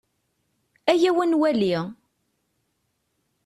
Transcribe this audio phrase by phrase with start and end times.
[0.91, 1.71] Ayaw ad nwali.